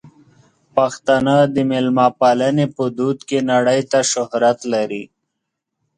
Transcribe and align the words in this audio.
پښتانه 0.75 1.35
د 1.53 1.55
مېلمه 1.69 2.07
پالنې 2.19 2.65
په 2.75 2.83
دود 2.97 3.19
کې 3.27 3.39
نړۍ 3.51 3.79
ته 3.91 3.99
شهرت 4.11 4.59
لري. 4.73 5.03